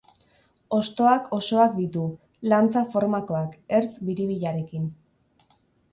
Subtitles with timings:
[0.77, 2.07] Hostoak osoak ditu,
[2.53, 4.93] lantza formakoak, ertz biribilarekin.